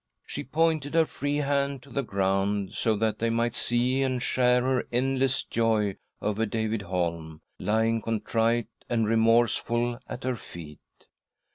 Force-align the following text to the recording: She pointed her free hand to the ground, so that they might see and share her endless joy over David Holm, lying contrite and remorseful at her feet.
She 0.25 0.43
pointed 0.43 0.95
her 0.95 1.05
free 1.05 1.35
hand 1.35 1.83
to 1.83 1.91
the 1.91 2.01
ground, 2.01 2.73
so 2.73 2.95
that 2.95 3.19
they 3.19 3.29
might 3.29 3.53
see 3.53 4.01
and 4.01 4.19
share 4.19 4.63
her 4.63 4.87
endless 4.91 5.43
joy 5.43 5.97
over 6.23 6.47
David 6.47 6.81
Holm, 6.81 7.41
lying 7.59 8.01
contrite 8.01 8.67
and 8.89 9.05
remorseful 9.07 9.99
at 10.09 10.23
her 10.23 10.35
feet. 10.35 10.79